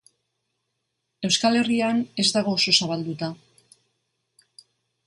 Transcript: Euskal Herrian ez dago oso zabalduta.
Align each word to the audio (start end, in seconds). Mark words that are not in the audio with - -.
Euskal 1.29 1.59
Herrian 1.59 2.01
ez 2.25 2.27
dago 2.39 2.55
oso 2.61 2.75
zabalduta. 2.79 3.33